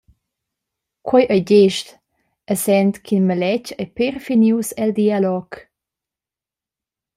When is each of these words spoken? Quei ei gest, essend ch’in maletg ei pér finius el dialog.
Quei 1.07 1.25
ei 1.35 1.43
gest, 1.49 1.87
essend 2.53 2.93
ch’in 3.05 3.23
maletg 3.27 3.65
ei 3.81 3.89
pér 3.95 4.15
finius 4.25 4.69
el 4.83 4.91
dialog. 4.99 5.49